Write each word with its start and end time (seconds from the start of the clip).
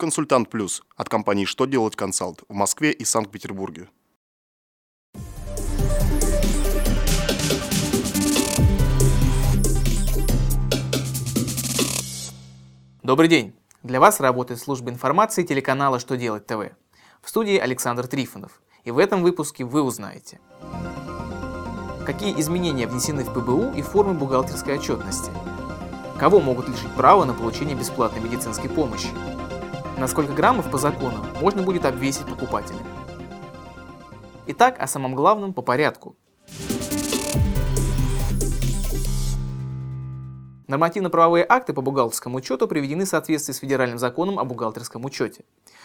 Консультант 0.00 0.48
Плюс 0.48 0.84
от 0.96 1.08
компании 1.08 1.44
«Что 1.44 1.64
делать 1.66 1.96
консалт» 1.96 2.44
в 2.48 2.54
Москве 2.54 2.92
и 2.92 3.04
Санкт-Петербурге. 3.04 3.88
Добрый 13.02 13.28
день! 13.28 13.56
Для 13.82 13.98
вас 13.98 14.20
работает 14.20 14.60
служба 14.60 14.90
информации 14.90 15.42
телеканала 15.42 15.98
«Что 15.98 16.16
делать 16.16 16.46
ТВ». 16.46 16.70
В 17.20 17.28
студии 17.28 17.58
Александр 17.58 18.06
Трифонов. 18.06 18.62
И 18.84 18.92
в 18.92 18.98
этом 18.98 19.24
выпуске 19.24 19.64
вы 19.64 19.82
узнаете, 19.82 20.38
какие 22.06 22.38
изменения 22.38 22.86
внесены 22.86 23.24
в 23.24 23.34
ПБУ 23.34 23.76
и 23.76 23.82
формы 23.82 24.14
бухгалтерской 24.14 24.78
отчетности, 24.78 25.32
кого 26.20 26.38
могут 26.38 26.68
лишить 26.68 26.94
права 26.94 27.24
на 27.24 27.34
получение 27.34 27.74
бесплатной 27.74 28.20
медицинской 28.20 28.70
помощи, 28.70 29.08
на 29.98 30.08
сколько 30.08 30.32
граммов 30.32 30.70
по 30.70 30.78
закону 30.78 31.18
можно 31.40 31.62
будет 31.62 31.84
обвесить 31.84 32.26
покупателя. 32.26 32.78
Итак, 34.46 34.76
о 34.78 34.86
самом 34.86 35.14
главном 35.14 35.52
по 35.52 35.62
порядку– 35.62 36.16
Нормативно-правовые 40.68 41.46
акты 41.48 41.72
по 41.72 41.80
бухгалтерскому 41.80 42.36
учету 42.36 42.68
приведены 42.68 43.06
в 43.06 43.08
соответствии 43.08 43.54
с 43.54 43.58
федеральным 43.58 43.98
законом 43.98 44.38
о 44.38 44.44
бухгалтерском 44.44 45.02
учете. 45.06 45.44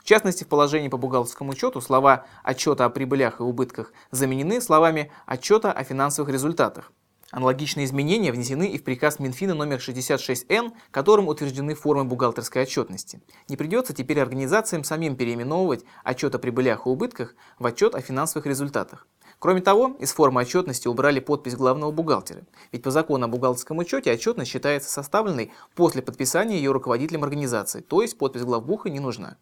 В 0.00 0.04
частности, 0.04 0.42
в 0.42 0.48
положении 0.48 0.88
по 0.88 0.96
бухгалтерскому 0.96 1.52
учету 1.52 1.80
слова 1.80 2.26
«отчета 2.42 2.84
о 2.84 2.90
прибылях 2.90 3.38
и 3.38 3.44
убытках» 3.44 3.92
заменены 4.10 4.60
словами 4.60 5.12
«отчета 5.26 5.70
о 5.70 5.84
финансовых 5.84 6.32
результатах». 6.32 6.90
Аналогичные 7.30 7.86
изменения 7.86 8.32
внесены 8.32 8.68
и 8.68 8.78
в 8.78 8.84
приказ 8.84 9.18
Минфина 9.18 9.54
номер 9.54 9.78
66Н, 9.78 10.72
которым 10.90 11.28
утверждены 11.28 11.74
формы 11.74 12.04
бухгалтерской 12.04 12.62
отчетности. 12.62 13.22
Не 13.48 13.56
придется 13.56 13.92
теперь 13.92 14.20
организациям 14.20 14.84
самим 14.84 15.16
переименовывать 15.16 15.84
отчет 16.04 16.34
о 16.34 16.38
прибылях 16.38 16.86
и 16.86 16.88
убытках 16.88 17.34
в 17.58 17.66
отчет 17.66 17.94
о 17.94 18.00
финансовых 18.00 18.46
результатах. 18.46 19.06
Кроме 19.38 19.60
того, 19.60 19.96
из 19.98 20.12
формы 20.12 20.40
отчетности 20.40 20.88
убрали 20.88 21.20
подпись 21.20 21.56
главного 21.56 21.90
бухгалтера, 21.90 22.44
ведь 22.72 22.82
по 22.82 22.90
закону 22.90 23.26
о 23.26 23.28
бухгалтерском 23.28 23.78
учете 23.78 24.12
отчетность 24.12 24.50
считается 24.50 24.90
составленной 24.90 25.52
после 25.74 26.02
подписания 26.02 26.56
ее 26.56 26.72
руководителем 26.72 27.24
организации, 27.24 27.80
то 27.80 28.00
есть 28.00 28.16
подпись 28.16 28.42
главбуха 28.42 28.90
не 28.90 29.00
нужна. 29.00 29.36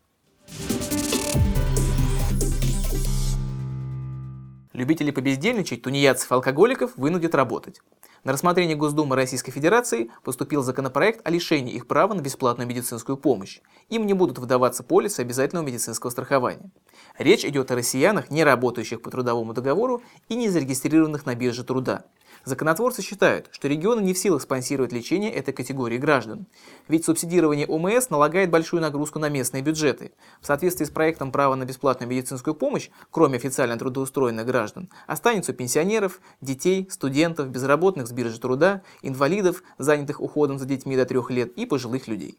Любителей 4.83 5.13
побездельничать, 5.13 5.83
тунеядцев 5.83 6.33
и 6.33 6.35
алкоголиков 6.35 6.97
вынудят 6.97 7.37
работать. 7.37 7.81
На 8.25 8.33
рассмотрение 8.33 8.77
Госдумы 8.77 9.15
Российской 9.15 9.53
Федерации 9.53 10.11
поступил 10.25 10.65
законопроект 10.65 11.25
о 11.25 11.31
лишении 11.31 11.73
их 11.73 11.87
права 11.87 12.15
на 12.15 12.21
бесплатную 12.21 12.69
медицинскую 12.69 13.17
помощь. 13.17 13.61
Им 13.91 14.07
не 14.07 14.13
будут 14.13 14.41
выдаваться 14.41 14.83
полисы 14.83 15.21
обязательного 15.21 15.65
медицинского 15.65 16.11
страхования. 16.11 16.69
Речь 17.17 17.45
идет 17.45 17.71
о 17.71 17.77
россиянах, 17.77 18.33
не 18.33 18.43
работающих 18.43 19.03
по 19.03 19.11
трудовому 19.13 19.55
договору 19.55 20.03
и 20.29 20.35
не 20.35 20.49
зарегистрированных 20.49 21.27
на 21.27 21.37
бирже 21.37 21.63
труда. 21.63 22.05
Законотворцы 22.45 23.03
считают, 23.03 23.49
что 23.53 23.69
регионы 23.69 24.01
не 24.01 24.15
в 24.15 24.19
силах 24.19 24.43
спонсировать 24.43 24.93
лечение 24.93 25.33
этой 25.33 25.55
категории 25.55 25.99
граждан. 25.99 26.47
Ведь 26.89 27.05
субсидирование 27.05 27.67
ОМС 27.67 28.11
налагает 28.11 28.51
большую 28.51 28.81
нагрузку 28.81 29.21
на 29.21 29.29
местные 29.29 29.63
бюджеты. 29.63 30.13
В 30.41 30.47
соответствии 30.47 30.85
с 30.85 30.91
проектом 30.91 31.31
права 31.31 31.55
на 31.55 31.65
бесплатную 31.65 32.11
медицинскую 32.11 32.55
помощь, 32.55 32.91
кроме 33.11 33.37
официально 33.37 33.79
трудоустроенных 33.79 34.45
граждан, 34.45 34.91
останется 35.07 35.53
у 35.53 35.55
пенсионеров, 35.55 36.21
детей, 36.41 36.89
студентов, 36.91 37.49
безработных 37.49 38.09
с 38.09 38.13
биржи 38.13 38.41
труда, 38.41 38.83
инвалидов, 39.03 39.63
занятых 39.79 40.21
уходом 40.21 40.59
за 40.59 40.65
детьми 40.65 40.97
до 40.97 41.05
трех 41.05 41.31
лет 41.31 41.53
и 41.57 41.65
пожилых 41.65 42.09
людей. 42.09 42.39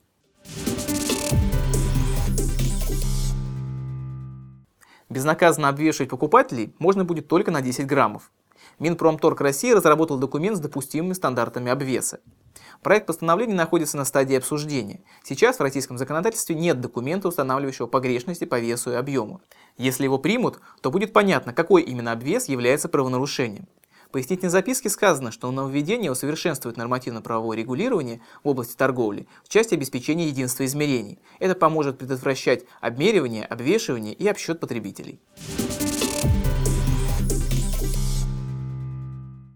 Безнаказанно 5.09 5.69
обвешивать 5.69 6.09
покупателей 6.09 6.73
можно 6.79 7.05
будет 7.05 7.27
только 7.27 7.51
на 7.51 7.61
10 7.61 7.85
граммов. 7.85 8.31
Минпромторг 8.83 9.39
России 9.39 9.71
разработал 9.71 10.17
документ 10.17 10.57
с 10.57 10.59
допустимыми 10.59 11.13
стандартами 11.13 11.71
обвеса. 11.71 12.19
Проект 12.81 13.07
постановления 13.07 13.53
находится 13.53 13.95
на 13.95 14.03
стадии 14.03 14.35
обсуждения. 14.35 14.99
Сейчас 15.23 15.57
в 15.57 15.61
российском 15.61 15.97
законодательстве 15.97 16.53
нет 16.53 16.81
документа, 16.81 17.29
устанавливающего 17.29 17.87
погрешности 17.87 18.43
по 18.43 18.59
весу 18.59 18.91
и 18.91 18.95
объему. 18.95 19.39
Если 19.77 20.03
его 20.03 20.17
примут, 20.17 20.59
то 20.81 20.91
будет 20.91 21.13
понятно, 21.13 21.53
какой 21.53 21.83
именно 21.83 22.11
обвес 22.11 22.49
является 22.49 22.89
правонарушением. 22.89 23.69
В 24.09 24.11
пояснительной 24.11 24.51
записке 24.51 24.89
сказано, 24.89 25.31
что 25.31 25.49
нововведение 25.49 26.11
усовершенствует 26.11 26.75
нормативно-правовое 26.75 27.55
регулирование 27.55 28.19
в 28.43 28.49
области 28.49 28.75
торговли 28.75 29.27
в 29.45 29.47
части 29.49 29.75
обеспечения 29.75 30.27
единства 30.27 30.65
измерений. 30.65 31.19
Это 31.39 31.55
поможет 31.55 31.99
предотвращать 31.99 32.65
обмеривание, 32.81 33.45
обвешивание 33.45 34.13
и 34.13 34.27
обсчет 34.27 34.59
потребителей. 34.59 35.21